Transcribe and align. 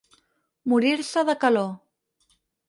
Morir-se 0.73 1.23
de 1.29 1.35
calor. 1.45 1.71